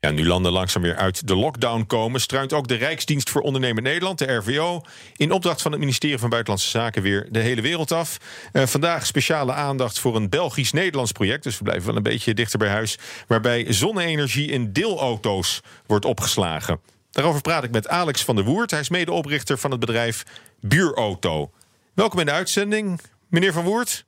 Ja, 0.00 0.10
nu 0.10 0.26
landen 0.26 0.52
langzaam 0.52 0.82
weer 0.82 0.96
uit 0.96 1.26
de 1.26 1.36
lockdown 1.36 1.86
komen, 1.86 2.20
struint 2.20 2.52
ook 2.52 2.68
de 2.68 2.74
Rijksdienst 2.74 3.30
voor 3.30 3.40
Ondernemen 3.40 3.82
Nederland, 3.82 4.18
de 4.18 4.34
RVO, 4.34 4.82
in 5.16 5.32
opdracht 5.32 5.62
van 5.62 5.70
het 5.70 5.80
ministerie 5.80 6.18
van 6.18 6.28
Buitenlandse 6.28 6.70
Zaken 6.70 7.02
weer 7.02 7.28
de 7.30 7.38
hele 7.38 7.60
wereld 7.60 7.92
af. 7.92 8.16
Uh, 8.52 8.66
vandaag 8.66 9.06
speciale 9.06 9.52
aandacht 9.52 9.98
voor 9.98 10.16
een 10.16 10.28
Belgisch-Nederlands 10.28 11.12
project, 11.12 11.42
dus 11.42 11.58
we 11.58 11.64
blijven 11.64 11.86
wel 11.86 11.96
een 11.96 12.02
beetje 12.02 12.34
dichter 12.34 12.58
bij 12.58 12.68
huis, 12.68 12.98
waarbij 13.26 13.72
zonne-energie 13.72 14.50
in 14.50 14.72
deelauto's 14.72 15.60
wordt 15.86 16.04
opgeslagen. 16.04 16.80
Daarover 17.10 17.40
praat 17.40 17.64
ik 17.64 17.70
met 17.70 17.88
Alex 17.88 18.24
van 18.24 18.36
der 18.36 18.44
Woert. 18.44 18.70
Hij 18.70 18.80
is 18.80 18.88
medeoprichter 18.88 19.58
van 19.58 19.70
het 19.70 19.80
bedrijf 19.80 20.24
Buurauto. 20.60 21.50
Welkom 21.94 22.18
in 22.18 22.26
de 22.26 22.32
uitzending, 22.32 23.00
meneer 23.28 23.52
van 23.52 23.64
Woert. 23.64 24.04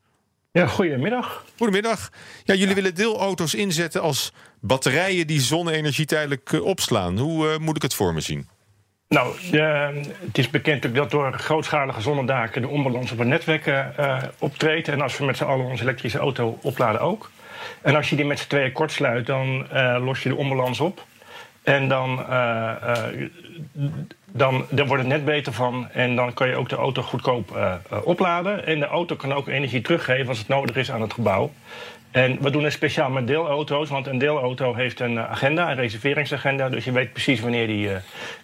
Ja, 0.53 0.67
goedemiddag. 0.67 1.45
Goedemiddag. 1.57 2.11
Ja, 2.45 2.55
jullie 2.55 2.75
willen 2.75 2.95
deelauto's 2.95 3.55
inzetten 3.55 4.01
als 4.01 4.33
batterijen 4.61 5.27
die 5.27 5.41
zonne-energie 5.41 6.07
tijdelijk 6.07 6.53
uh, 6.53 6.65
opslaan. 6.65 7.19
Hoe 7.19 7.47
uh, 7.47 7.59
moet 7.59 7.77
ik 7.77 7.83
het 7.83 7.95
voor 7.95 8.15
me 8.15 8.21
zien? 8.21 8.49
Nou, 9.09 9.37
uh, 9.53 9.89
het 10.27 10.39
is 10.39 10.51
bekend 10.51 10.95
dat 10.95 11.11
door 11.11 11.33
grootschalige 11.33 12.01
zonnedaken 12.01 12.63
de 12.63 12.69
onbalans 12.69 13.13
op 13.13 13.19
het 13.19 13.29
netwerk 13.29 13.67
uh, 13.67 14.23
optreedt. 14.39 14.89
En 14.89 15.01
als 15.01 15.19
we 15.19 15.25
met 15.25 15.37
z'n 15.37 15.45
allen 15.45 15.67
onze 15.67 15.83
elektrische 15.83 16.19
auto 16.19 16.59
opladen 16.63 17.01
ook. 17.01 17.31
En 17.83 17.97
als 17.97 18.11
je 18.11 18.17
die 18.17 18.25
met 18.25 18.39
z'n 18.39 18.49
tweeën 18.49 18.73
kortsluit, 18.73 19.27
dan 19.27 19.67
los 20.05 20.23
je 20.23 20.29
de 20.29 20.37
onbalans 20.37 20.81
op. 20.81 21.07
En 21.63 21.89
dan, 21.89 22.25
dan, 24.33 24.65
dan 24.71 24.87
wordt 24.87 25.03
het 25.03 25.13
net 25.13 25.25
beter 25.25 25.53
van. 25.53 25.89
En 25.91 26.17
dan 26.17 26.35
kan 26.35 26.49
je 26.49 26.57
ook 26.57 26.69
de 26.69 26.77
auto 26.77 27.03
goedkoop 27.03 27.79
opladen. 28.05 28.67
En 28.67 28.79
de 28.79 28.87
auto 28.87 29.17
kan 29.17 29.33
ook 29.33 29.49
energie 29.49 29.81
teruggeven 29.81 30.29
als 30.29 30.39
het 30.39 30.49
nodig 30.49 30.77
is 30.77 30.91
aan 30.91 31.01
het 31.01 31.13
gebouw. 31.13 31.51
En 32.13 32.39
we 32.41 32.51
doen 32.51 32.65
het 32.65 32.73
speciaal 32.73 33.11
met 33.11 33.27
deelauto's, 33.27 33.89
want 33.89 34.07
een 34.07 34.19
deelauto 34.19 34.75
heeft 34.75 35.01
een 35.01 35.19
eh, 35.19 35.31
agenda, 35.31 35.71
een 35.71 35.77
reserveringsagenda. 35.77 36.69
Dus 36.69 36.85
je 36.85 36.93
weet 36.93 37.13
precies 37.13 37.41
wanneer 37.41 37.67
die 37.67 37.89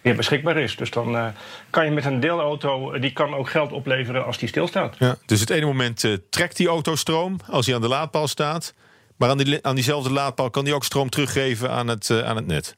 weer 0.02 0.16
beschikbaar 0.16 0.56
is. 0.56 0.76
Dus 0.76 0.90
dan 0.90 1.32
kan 1.70 1.84
je 1.84 1.90
met 1.90 2.04
een 2.04 2.20
deelauto, 2.20 2.98
die 2.98 3.12
kan 3.12 3.34
ook 3.34 3.50
geld 3.50 3.72
opleveren 3.72 4.24
als 4.26 4.38
die 4.38 4.48
stilstaat. 4.48 4.96
Ja, 4.98 5.16
dus 5.26 5.40
het 5.40 5.50
ene 5.50 5.66
moment 5.66 6.18
trekt 6.30 6.56
die 6.56 6.68
auto 6.68 6.96
stroom 6.96 7.36
als 7.50 7.66
hij 7.66 7.74
aan 7.74 7.80
de 7.80 7.88
laadpaal 7.88 8.28
staat. 8.28 8.74
Maar 9.16 9.30
aan, 9.30 9.38
die, 9.38 9.58
aan 9.62 9.74
diezelfde 9.74 10.12
laadpaal 10.12 10.50
kan 10.50 10.64
die 10.64 10.74
ook 10.74 10.84
stroom 10.84 11.10
teruggeven 11.10 11.70
aan 11.70 11.88
het, 11.88 12.22
aan 12.24 12.36
het 12.36 12.46
net. 12.46 12.76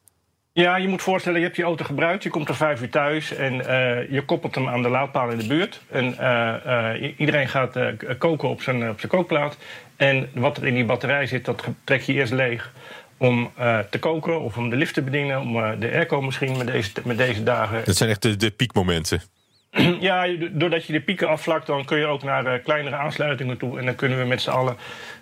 Ja, 0.61 0.77
je 0.77 0.89
moet 0.89 1.03
voorstellen, 1.03 1.39
je 1.39 1.45
hebt 1.45 1.57
je 1.57 1.63
auto 1.63 1.85
gebruikt, 1.85 2.23
je 2.23 2.31
komt 2.31 2.49
er 2.49 2.57
vijf 2.57 2.81
uur 2.81 2.91
thuis 2.91 3.35
en 3.35 3.55
uh, 3.55 4.11
je 4.11 4.23
koppelt 4.27 4.55
hem 4.55 4.69
aan 4.69 4.83
de 4.83 4.89
laadpaal 4.89 5.31
in 5.31 5.39
de 5.39 5.47
buurt. 5.47 5.81
En 5.91 6.05
uh, 6.21 6.55
uh, 6.67 7.13
iedereen 7.17 7.49
gaat 7.49 7.79
koken 8.19 8.49
op 8.49 8.63
zijn, 8.63 8.91
op 8.91 9.01
zijn 9.01 9.13
kookplaat. 9.13 9.57
En 9.97 10.29
wat 10.35 10.57
er 10.57 10.67
in 10.67 10.75
die 10.75 10.85
batterij 10.85 11.27
zit, 11.27 11.45
dat 11.45 11.65
trek 11.85 12.03
je 12.03 12.13
eerst 12.13 12.33
leeg 12.33 12.73
om 13.17 13.51
te 13.91 13.99
koken 13.99 14.41
of 14.41 14.57
om 14.57 14.71
de 14.71 14.77
lift 14.77 14.95
te 14.95 15.03
bedienen, 15.03 15.41
om 15.41 15.53
de 15.81 15.91
airco 15.93 16.23
misschien 16.23 16.57
met 16.57 16.67
deze, 16.67 16.91
met 17.05 17.17
deze 17.19 17.43
dagen. 17.43 17.83
Dat 17.85 17.97
zijn 17.97 18.11
echt 18.11 18.23
de, 18.23 18.37
de 18.37 18.51
piekmomenten. 18.51 19.23
Ja, 20.01 20.27
doordat 20.51 20.85
je 20.87 20.93
de 20.93 21.01
pieken 21.01 21.29
afvlakt, 21.29 21.67
dan 21.67 21.85
kun 21.85 21.99
je 21.99 22.07
ook 22.07 22.23
naar 22.23 22.59
kleinere 22.59 22.97
aansluitingen 22.97 23.57
toe. 23.57 23.79
En 23.79 23.85
dan 23.85 23.95
kunnen 23.95 24.19
we 24.19 24.25
met 24.25 24.43
z'n 24.43 24.51
allen 24.51 24.77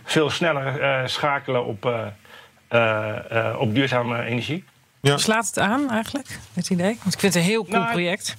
veel 0.05 0.31
sneller 0.31 1.09
schakelen 1.09 1.65
op, 1.65 1.85
op 3.59 3.75
duurzame 3.75 4.25
energie. 4.25 4.65
Ja. 5.01 5.17
Slaat 5.17 5.47
het 5.47 5.59
aan 5.59 5.91
eigenlijk, 5.91 6.39
het 6.53 6.71
idee? 6.71 6.99
Want 7.03 7.15
ik 7.15 7.21
vind 7.21 7.35
het 7.35 7.43
een 7.43 7.49
heel 7.49 7.65
cool 7.65 7.79
nou, 7.79 7.93
project. 7.93 8.37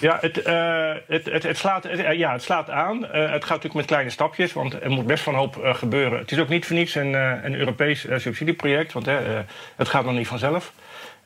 Ja, 0.00 0.18
het, 0.20 0.46
uh, 0.46 0.92
het, 1.06 1.24
het, 1.24 1.42
het, 1.42 1.58
slaat, 1.58 1.84
het, 1.84 2.16
ja, 2.16 2.32
het 2.32 2.42
slaat 2.42 2.70
aan. 2.70 2.96
Uh, 2.96 3.10
het 3.10 3.20
gaat 3.20 3.48
natuurlijk 3.48 3.74
met 3.74 3.86
kleine 3.86 4.10
stapjes, 4.10 4.52
want 4.52 4.82
er 4.82 4.90
moet 4.90 5.06
best 5.06 5.22
van 5.22 5.34
hoop 5.34 5.56
uh, 5.56 5.74
gebeuren. 5.74 6.18
Het 6.18 6.32
is 6.32 6.38
ook 6.38 6.48
niet 6.48 6.66
voor 6.66 6.76
niets 6.76 6.94
een, 6.94 7.14
een 7.44 7.54
Europees 7.54 8.06
subsidieproject, 8.16 8.92
want 8.92 9.06
het 9.76 9.88
gaat 9.88 10.04
nog 10.04 10.14
niet 10.14 10.26
vanzelf. 10.26 10.72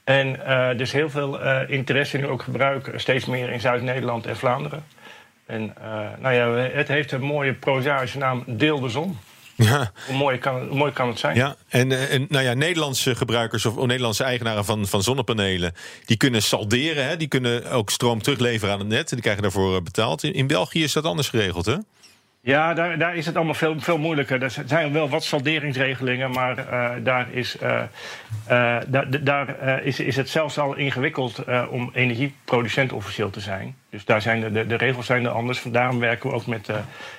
En 0.04 0.46
er 0.46 0.80
is 0.80 0.92
heel 0.92 1.10
veel 1.10 1.40
interesse 1.68 2.16
nu 2.16 2.26
ook 2.26 2.42
gebruik, 2.42 2.92
steeds 2.96 3.24
meer 3.24 3.50
in 3.50 3.60
Zuid-Nederland 3.60 4.26
en 4.26 4.36
Vlaanderen. 4.36 4.84
En 5.46 5.74
nou 6.18 6.34
ja, 6.34 6.48
het 6.50 6.88
heeft 6.88 7.12
een 7.12 7.22
mooie 7.22 7.52
prozaïsche 7.52 8.18
naam 8.18 8.44
Deel 8.46 8.80
de 8.80 8.88
Zon. 8.88 9.18
Ja. 9.56 9.92
Hoe, 10.06 10.16
mooi 10.16 10.38
kan 10.38 10.66
hoe 10.68 10.76
mooi 10.76 10.92
kan 10.92 11.08
het 11.08 11.18
zijn? 11.18 11.36
Ja, 11.36 11.56
en, 11.68 11.92
eh, 11.92 12.12
en 12.12 12.26
nou 12.28 12.44
ja, 12.44 12.54
Nederlandse 12.54 13.14
gebruikers 13.14 13.66
of 13.66 13.86
Nederlandse 13.86 14.24
eigenaren 14.24 14.64
van, 14.64 14.86
van 14.86 15.02
zonnepanelen... 15.02 15.74
die 16.04 16.16
kunnen 16.16 16.42
salderen, 16.42 17.06
hè? 17.06 17.16
die 17.16 17.28
kunnen 17.28 17.70
ook 17.70 17.90
stroom 17.90 18.22
terugleveren 18.22 18.74
aan 18.74 18.80
het 18.80 18.88
net... 18.88 19.08
en 19.08 19.14
die 19.14 19.20
krijgen 19.20 19.42
daarvoor 19.42 19.76
eh, 19.76 19.82
betaald. 19.82 20.22
In, 20.22 20.34
in 20.34 20.46
België 20.46 20.82
is 20.82 20.92
dat 20.92 21.04
anders 21.04 21.28
geregeld, 21.28 21.66
hè? 21.66 21.76
Ja, 22.46 22.74
daar, 22.74 22.98
daar 22.98 23.16
is 23.16 23.26
het 23.26 23.36
allemaal 23.36 23.54
veel, 23.54 23.80
veel 23.80 23.98
moeilijker. 23.98 24.42
Er 24.42 24.62
zijn 24.66 24.92
wel 24.92 25.08
wat 25.08 25.24
salderingsregelingen, 25.24 26.30
maar 26.30 26.58
uh, 26.58 26.90
daar, 27.04 27.26
is, 27.30 27.56
uh, 27.62 27.82
daar, 28.86 29.24
daar 29.24 29.82
is, 29.82 30.00
is 30.00 30.16
het 30.16 30.28
zelfs 30.28 30.58
al 30.58 30.74
ingewikkeld 30.74 31.44
om 31.70 31.90
energieproducent 31.92 32.92
officieel 32.92 33.30
te 33.30 33.40
zijn. 33.40 33.76
Dus 33.90 34.04
daar 34.04 34.22
zijn 34.22 34.40
de, 34.40 34.52
de, 34.52 34.66
de 34.66 34.76
regels 34.76 35.06
zijn 35.06 35.24
er 35.24 35.30
anders. 35.30 35.62
Daarom 35.62 35.98
werken 35.98 36.30
we 36.30 36.36
ook 36.36 36.46
met 36.46 36.70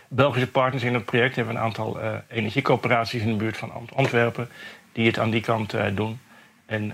Belgische 0.07 0.51
partners 0.51 0.83
in 0.83 0.93
het 0.93 1.05
project. 1.05 1.35
We 1.35 1.41
hebben 1.41 1.55
een 1.55 1.67
aantal 1.67 1.99
energiecoöperaties 2.27 3.21
in 3.21 3.31
de 3.31 3.37
buurt 3.37 3.57
van 3.57 3.89
Antwerpen 3.95 4.49
die 4.91 5.07
het 5.07 5.19
aan 5.19 5.29
die 5.29 5.41
kant 5.41 5.75
doen. 5.93 6.19
En 6.65 6.93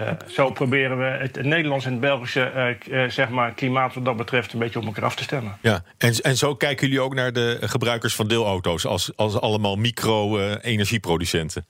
uh, 0.00 0.10
zo 0.26 0.50
proberen 0.50 0.98
we 0.98 1.04
het, 1.04 1.42
Nederlands 1.42 1.84
en 1.84 1.90
het 1.90 2.00
Belgische 2.00 2.76
uh, 2.88 3.04
zeg 3.08 3.28
maar, 3.28 3.52
klimaat 3.52 3.94
wat 3.94 4.04
dat 4.04 4.16
betreft 4.16 4.52
een 4.52 4.58
beetje 4.58 4.78
op 4.78 4.84
elkaar 4.86 5.04
af 5.04 5.14
te 5.14 5.22
stemmen. 5.22 5.58
Ja, 5.62 5.82
en, 5.98 6.14
en 6.14 6.36
zo 6.36 6.54
kijken 6.54 6.86
jullie 6.86 7.02
ook 7.02 7.14
naar 7.14 7.32
de 7.32 7.58
gebruikers 7.60 8.14
van 8.14 8.28
deelauto's 8.28 8.86
als, 8.86 9.12
als 9.16 9.40
allemaal 9.40 9.76
micro-energieproducenten? 9.76 11.66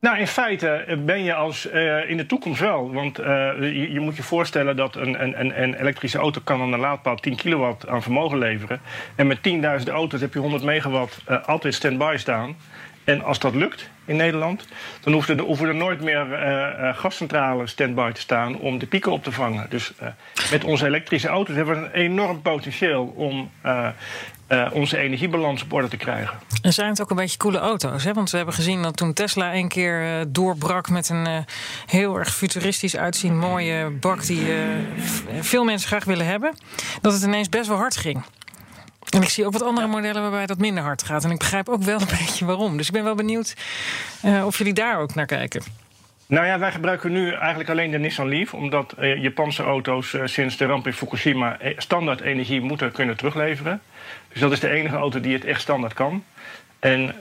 Nou, 0.00 0.18
in 0.18 0.26
feite 0.26 0.98
ben 1.06 1.22
je 1.22 1.34
als 1.34 1.66
in 2.06 2.16
de 2.16 2.26
toekomst 2.26 2.60
wel. 2.60 2.92
Want 2.92 3.16
je, 3.16 3.88
je, 3.92 4.00
moet 4.00 4.16
je 4.16 4.22
voorstellen 4.22 4.76
dat 4.76 4.96
een, 4.96 5.22
een, 5.22 5.62
een, 5.62 5.74
elektrische 5.74 6.18
auto 6.18 6.40
kan 6.44 6.60
aan 6.60 6.70
de 6.70 6.76
laadpaal 6.76 7.16
10 7.16 7.36
kilowatt 7.36 7.88
aan 7.88 8.02
vermogen 8.02 8.38
leveren. 8.38 8.80
En 9.16 9.26
met 9.26 9.38
10.000 9.84 9.90
auto's 9.92 10.20
heb 10.20 10.32
je 10.32 10.38
100 10.38 10.62
megawatt 10.62 11.20
altijd 11.46 11.74
stand-by 11.74 12.14
staan. 12.18 12.56
En 13.04 13.22
als 13.22 13.38
dat 13.38 13.54
lukt 13.54 13.88
in 14.04 14.16
Nederland, 14.16 14.66
dan 15.00 15.12
hoeven 15.12 15.38
er, 15.38 15.44
hoeven 15.44 15.68
er 15.68 15.74
nooit 15.74 16.00
meer 16.00 16.26
uh, 16.26 16.38
uh, 16.38 16.96
gascentrales 16.96 17.70
stand-by 17.70 18.10
te 18.12 18.20
staan 18.20 18.58
om 18.58 18.78
de 18.78 18.86
pieken 18.86 19.12
op 19.12 19.24
te 19.24 19.32
vangen. 19.32 19.66
Dus 19.68 19.92
uh, 20.02 20.08
met 20.50 20.64
onze 20.64 20.86
elektrische 20.86 21.28
auto's 21.28 21.56
hebben 21.56 21.80
we 21.80 21.86
een 21.86 21.92
enorm 21.92 22.42
potentieel 22.42 23.12
om 23.16 23.50
onze 24.72 24.98
energiebalans 24.98 25.62
op 25.62 25.72
orde 25.72 25.88
te 25.88 25.96
krijgen. 25.96 26.38
En 26.62 26.72
zijn 26.72 26.88
het 26.88 27.02
ook 27.02 27.10
een 27.10 27.16
beetje 27.16 27.36
coole 27.36 27.58
auto's? 27.58 28.04
Hè? 28.04 28.12
Want 28.12 28.30
we 28.30 28.36
hebben 28.36 28.54
gezien 28.54 28.82
dat 28.82 28.96
toen 28.96 29.12
Tesla 29.12 29.54
een 29.54 29.68
keer 29.68 30.24
doorbrak 30.28 30.88
met 30.88 31.08
een 31.08 31.44
heel 31.86 32.18
erg 32.18 32.34
futuristisch 32.34 32.96
uitziend 32.96 33.34
mooie 33.34 33.90
bak 33.90 34.26
die 34.26 34.46
veel 35.40 35.64
mensen 35.64 35.88
graag 35.88 36.04
willen 36.04 36.26
hebben, 36.26 36.54
dat 37.00 37.12
het 37.12 37.22
ineens 37.22 37.48
best 37.48 37.68
wel 37.68 37.76
hard 37.76 37.96
ging. 37.96 38.24
En 39.14 39.22
ik 39.22 39.28
zie 39.28 39.46
ook 39.46 39.52
wat 39.52 39.62
andere 39.62 39.86
modellen 39.86 40.22
waarbij 40.22 40.46
dat 40.46 40.58
minder 40.58 40.82
hard 40.82 41.02
gaat. 41.02 41.24
En 41.24 41.30
ik 41.30 41.38
begrijp 41.38 41.68
ook 41.68 41.82
wel 41.82 42.00
een 42.00 42.06
beetje 42.18 42.44
waarom. 42.44 42.76
Dus 42.76 42.86
ik 42.86 42.92
ben 42.92 43.04
wel 43.04 43.14
benieuwd 43.14 43.54
uh, 44.24 44.46
of 44.46 44.58
jullie 44.58 44.72
daar 44.72 44.98
ook 44.98 45.14
naar 45.14 45.26
kijken. 45.26 45.62
Nou 46.26 46.46
ja, 46.46 46.58
wij 46.58 46.72
gebruiken 46.72 47.12
nu 47.12 47.32
eigenlijk 47.32 47.70
alleen 47.70 47.90
de 47.90 47.98
Nissan 47.98 48.28
Leaf, 48.28 48.54
omdat 48.54 48.94
uh, 48.98 49.22
Japanse 49.22 49.62
auto's 49.62 50.12
uh, 50.12 50.22
sinds 50.24 50.56
de 50.56 50.66
ramp 50.66 50.86
in 50.86 50.92
Fukushima 50.92 51.58
standaard 51.76 52.20
energie 52.20 52.60
moeten 52.60 52.92
kunnen 52.92 53.16
terugleveren. 53.16 53.80
Dus 54.28 54.40
dat 54.40 54.52
is 54.52 54.60
de 54.60 54.70
enige 54.70 54.96
auto 54.96 55.20
die 55.20 55.32
het 55.32 55.44
echt 55.44 55.60
standaard 55.60 55.94
kan. 55.94 56.24
En 56.78 57.14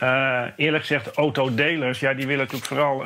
eerlijk 0.58 0.84
gezegd, 0.84 1.12
autodelers, 1.12 2.00
ja, 2.00 2.14
die 2.14 2.28
willen 2.28 2.48
natuurlijk 2.50 2.66
vooral 2.66 3.04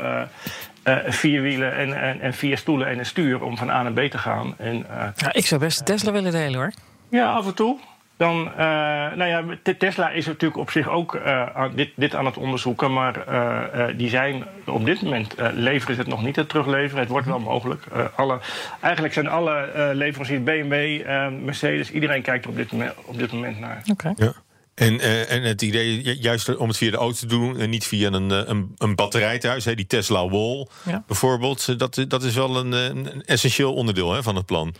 vier 1.07 1.41
wielen 1.41 1.75
en, 1.75 2.01
en, 2.01 2.21
en, 2.21 2.33
vier 2.33 2.57
stoelen 2.57 2.87
en 2.87 2.99
een 2.99 3.05
stuur 3.05 3.43
om 3.43 3.57
van 3.57 3.69
A 3.69 3.83
naar 3.83 3.91
B 4.07 4.11
te 4.11 4.17
gaan. 4.17 4.55
En, 4.57 4.85
ja, 5.15 5.33
ik 5.33 5.45
zou 5.45 5.61
best 5.61 5.85
Tesla 5.85 6.11
willen 6.11 6.31
delen 6.31 6.59
hoor. 6.59 6.71
Ja, 7.09 7.31
af 7.31 7.45
en 7.45 7.53
toe. 7.53 7.79
Dan, 8.17 8.47
uh, 8.47 8.57
nou 9.15 9.25
ja, 9.25 9.43
Tesla 9.77 10.09
is 10.09 10.25
natuurlijk 10.25 10.59
op 10.59 10.71
zich 10.71 10.89
ook 10.89 11.15
uh, 11.15 11.63
dit, 11.75 11.89
dit, 11.95 12.15
aan 12.15 12.25
het 12.25 12.37
onderzoeken, 12.37 12.93
maar 12.93 13.27
uh, 13.29 13.85
die 13.97 14.09
zijn 14.09 14.43
op 14.65 14.85
dit 14.85 15.01
moment 15.01 15.35
leveren 15.53 15.95
ze 15.95 16.01
het 16.01 16.09
nog 16.09 16.23
niet 16.23 16.35
het 16.35 16.49
terugleveren. 16.49 16.99
Het 16.99 17.09
wordt 17.09 17.27
wel 17.27 17.39
mogelijk. 17.39 17.83
alle, 18.15 18.39
eigenlijk 18.81 19.13
zijn 19.13 19.27
alle 19.27 19.69
leveranciers, 19.93 20.43
BMW, 20.43 21.05
Mercedes, 21.43 21.91
iedereen 21.91 22.21
kijkt 22.21 22.43
er 22.43 22.49
op 22.49 22.55
dit 22.55 22.71
moment, 22.71 22.93
op 23.05 23.17
dit 23.17 23.31
moment 23.31 23.59
naar. 23.59 23.83
Oké. 23.89 23.91
Okay. 23.91 24.13
Ja. 24.15 24.33
En, 24.73 24.99
en 25.27 25.43
het 25.43 25.61
idee, 25.61 26.17
juist 26.19 26.55
om 26.55 26.67
het 26.67 26.77
via 26.77 26.91
de 26.91 26.97
auto 26.97 27.17
te 27.17 27.25
doen 27.25 27.59
en 27.59 27.69
niet 27.69 27.85
via 27.85 28.11
een, 28.11 28.29
een, 28.49 28.75
een 28.77 28.95
batterij 28.95 29.39
thuis, 29.39 29.65
hè, 29.65 29.75
die 29.75 29.87
Tesla 29.87 30.29
Wall 30.29 30.67
ja. 30.85 31.03
bijvoorbeeld, 31.07 31.79
dat, 31.79 32.05
dat 32.07 32.23
is 32.23 32.35
wel 32.35 32.57
een, 32.57 32.71
een 32.71 33.23
essentieel 33.25 33.73
onderdeel 33.73 34.13
hè, 34.13 34.23
van 34.23 34.35
het 34.35 34.45
plan. 34.45 34.73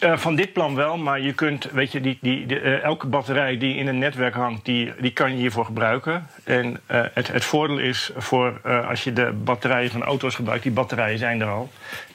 Uh, 0.00 0.18
van 0.18 0.34
dit 0.34 0.52
plan 0.52 0.74
wel, 0.74 0.96
maar 0.96 1.20
je 1.20 1.32
kunt, 1.32 1.70
weet 1.70 1.92
je, 1.92 2.00
die, 2.00 2.18
die, 2.20 2.46
de, 2.46 2.60
uh, 2.60 2.82
elke 2.82 3.06
batterij 3.06 3.58
die 3.58 3.74
in 3.74 3.86
een 3.86 3.98
netwerk 3.98 4.34
hangt, 4.34 4.64
die, 4.64 4.92
die 5.00 5.12
kan 5.12 5.30
je 5.30 5.36
hiervoor 5.36 5.64
gebruiken. 5.64 6.26
En 6.44 6.80
uh, 6.90 7.02
het, 7.14 7.28
het 7.28 7.44
voordeel 7.44 7.78
is 7.78 8.10
voor 8.16 8.60
als 8.88 9.04
je 9.04 9.12
de 9.12 9.32
batterijen 9.44 9.90
van 9.90 10.02
auto's 10.02 10.34
gebruikt, 10.34 10.62
die 10.62 10.72
batterijen 10.72 11.18
zijn 11.18 11.40
er 11.40 11.48
al. 11.48 11.70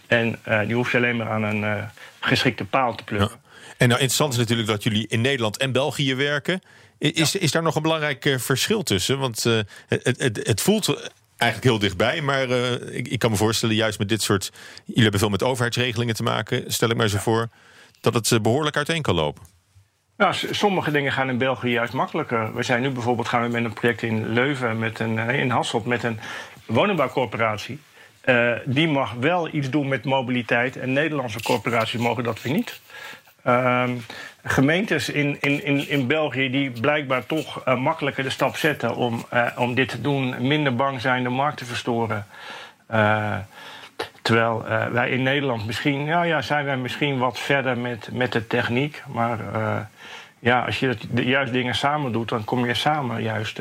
En 0.08 0.40
die 0.66 0.76
hoef 0.76 0.92
je 0.92 0.98
alleen 0.98 1.18
maar 1.18 1.30
aan 1.30 1.44
een 1.44 1.88
geschikte 2.20 2.66
paal 2.66 2.96
te 2.96 3.04
pluggen. 3.04 3.40
Ja. 3.44 3.50
En 3.78 3.88
nou, 3.88 4.00
interessant 4.00 4.34
is 4.34 4.40
natuurlijk 4.40 4.68
dat 4.68 4.84
jullie 4.84 5.08
in 5.08 5.22
Nederland 5.22 5.58
en 5.58 5.72
België 5.72 6.16
werken. 6.16 6.62
Is, 6.98 7.32
ja. 7.32 7.40
is 7.40 7.52
daar 7.52 7.64
nog 7.64 7.76
een 7.76 7.82
belangrijk 7.82 8.36
verschil 8.40 8.84
tussen? 8.84 9.20
Want 9.20 9.44
het, 9.88 10.16
het, 10.18 10.40
het 10.44 10.62
voelt 10.62 11.12
eigenlijk 11.38 11.72
heel 11.72 11.80
dichtbij. 11.80 12.22
Maar 12.22 12.50
uh, 12.50 12.72
ik, 12.72 13.08
ik, 13.08 13.20
kan 13.20 13.32
me 13.32 13.38
voorstellen, 13.38 13.76
juist 13.76 14.00
met 14.00 14.10
dit 14.10 14.22
soort. 14.22 14.52
Jullie 14.86 15.02
hebben 15.02 15.20
veel 15.20 15.30
met 15.30 15.44
overheidsregelingen 15.44 16.16
te 16.16 16.24
maken. 16.24 16.64
Stel 16.68 16.90
ik 16.90 16.96
mij 16.96 17.08
zo 17.08 17.18
voor 17.18 17.50
dat 18.14 18.30
het 18.30 18.42
behoorlijk 18.42 18.76
uiteen 18.76 19.02
kan 19.02 19.16
lopen. 19.16 19.44
Nou, 20.18 20.34
sommige 20.52 20.92
dingen 20.92 21.12
gaan 21.12 21.30
in 21.30 21.38
België 21.38 21.70
juist 21.70 21.94
makkelijker. 21.94 22.56
We 22.56 22.64
zijn 22.64 22.82
nu 22.82 22.90
bijvoorbeeld 22.90 23.28
gaan 23.28 23.42
we 23.42 23.48
met 23.48 23.64
een 23.64 23.74
project 23.74 24.02
in 24.02 24.34
Leuven, 24.34 24.80
met 24.80 25.00
een, 25.00 25.18
in 25.18 25.50
Hasselt, 25.50 25.86
met 25.86 26.04
een 26.04 26.20
woningbouwcorporatie. 26.66 27.80
Uh, 28.26 28.52
die 28.66 28.88
mag 28.88 29.14
wel 29.14 29.54
iets 29.54 29.70
doen 29.70 29.88
met 29.88 30.06
mobiliteit 30.06 30.78
en 30.78 30.94
Nederlandse 30.94 31.42
corporaties 31.42 32.00
mogen 32.00 32.24
dat 32.24 32.42
weer 32.42 32.54
niet. 32.54 32.82
Uh, 33.46 33.90
gemeentes 34.44 35.10
in, 35.10 35.38
in, 35.40 35.64
in, 35.64 35.90
in 35.90 36.08
België 36.08 36.50
die 36.50 36.72
blijkbaar 36.72 37.26
toch 37.26 37.76
makkelijker 37.76 38.24
de 38.24 38.30
stap 38.30 38.56
zetten 38.56 38.96
om, 38.96 39.26
om 39.58 39.76
dit 39.76 39.90
te 39.90 40.02
doen, 40.02 40.48
minder 40.48 40.76
bang 40.76 41.02
zijn 41.02 41.24
de 41.24 41.30
markt 41.30 41.58
te 41.58 41.66
verstoren. 41.66 42.28
Terwijl 44.26 44.64
wij 44.92 45.10
in 45.10 45.24
Nederland 45.24 45.66
misschien, 45.66 46.06
nou 46.06 46.26
ja, 46.26 46.42
zijn 46.42 46.66
wij 46.66 46.78
misschien 46.78 47.18
wat 47.18 47.40
verder 47.40 47.78
met, 47.78 48.10
met 48.12 48.32
de 48.32 48.48
techniek. 48.48 49.04
Maar 49.08 49.40
ja, 50.40 50.66
als 50.66 50.80
je 50.80 50.98
de 51.12 51.26
juist 51.26 51.52
dingen 51.52 51.76
samen 51.76 52.12
doet, 52.12 52.30
dan 52.30 52.44
kom 52.44 52.66
je 52.66 52.74
samen 52.74 53.22
juist 53.22 53.60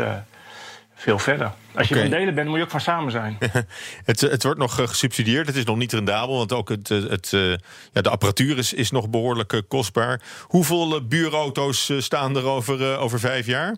veel 0.95 1.19
verder. 1.19 1.53
Als 1.75 1.89
je 1.89 1.99
van 1.99 2.11
delen 2.11 2.35
bent, 2.35 2.49
moet 2.49 2.57
je 2.57 2.63
ook 2.63 2.71
van 2.71 2.81
samen 2.81 3.13
zijn. 3.13 3.39
het, 4.05 4.21
het 4.21 4.43
wordt 4.43 4.59
nog 4.59 4.81
eh, 4.81 4.87
gesubsidieerd. 4.87 5.47
Het 5.47 5.57
is 5.57 5.65
nog 5.65 5.77
niet 5.77 5.93
rendabel, 5.93 6.37
want 6.37 6.53
ook 6.53 6.69
het, 6.69 6.91
eh, 6.91 7.03
het, 7.03 7.33
eh, 7.33 7.51
ja, 7.93 8.01
de 8.01 8.11
apparatuur 8.11 8.59
is, 8.59 8.73
is 8.73 8.91
nog 8.91 9.09
behoorlijk 9.09 9.63
kostbaar. 9.69 10.21
Hoeveel 10.43 11.07
buurauto's 11.07 11.93
staan 11.99 12.37
er 12.37 12.45
over, 12.45 12.99
over 12.99 13.21
vijf 13.21 13.47
jaar? 13.47 13.77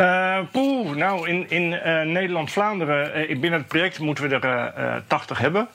Uh, 0.00 0.38
poeh, 0.52 0.96
nou, 0.96 1.28
in, 1.28 1.50
in 1.50 1.68
Nederland-Vlaanderen, 2.12 3.26
binnen 3.40 3.58
het 3.58 3.68
project 3.68 3.98
moeten 3.98 4.28
we 4.28 4.36
er 4.36 5.02
80 5.06 5.38
hebben. 5.38 5.68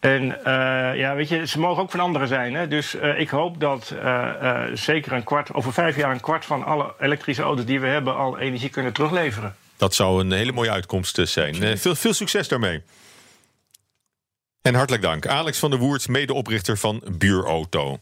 En 0.00 0.22
uh, 0.24 0.34
ja, 0.96 1.14
weet 1.14 1.28
je, 1.28 1.46
ze 1.46 1.58
mogen 1.58 1.82
ook 1.82 1.90
van 1.90 2.00
anderen 2.00 2.28
zijn. 2.28 2.54
Hè? 2.54 2.68
Dus 2.68 2.94
uh, 2.94 3.20
ik 3.20 3.28
hoop 3.28 3.60
dat 3.60 3.94
uh, 3.94 4.62
zeker 4.74 5.12
een 5.12 5.24
kwart, 5.24 5.52
over 5.52 5.72
vijf 5.72 5.96
jaar 5.96 6.10
een 6.10 6.20
kwart 6.20 6.44
van 6.44 6.64
alle 6.64 6.94
elektrische 7.00 7.42
auto's 7.42 7.64
die 7.64 7.80
we 7.80 7.86
hebben 7.86 8.16
al 8.16 8.38
energie 8.38 8.68
kunnen 8.68 8.92
terugleveren. 8.92 9.54
Dat 9.76 9.94
zou 9.94 10.20
een 10.20 10.32
hele 10.32 10.52
mooie 10.52 10.70
uitkomst 10.70 11.20
zijn. 11.22 11.78
veel, 11.78 11.94
veel 11.94 12.12
succes 12.12 12.48
daarmee. 12.48 12.82
En 14.62 14.74
hartelijk 14.74 15.02
dank. 15.02 15.26
Alex 15.26 15.58
van 15.58 15.70
der 15.70 15.78
Woert, 15.78 16.08
medeoprichter 16.08 16.78
van 16.78 17.02
Buurauto. 17.18 17.98